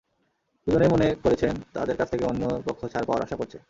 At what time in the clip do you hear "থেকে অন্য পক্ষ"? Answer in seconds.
2.09-2.81